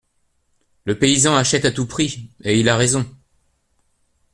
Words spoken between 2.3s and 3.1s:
et il a raison.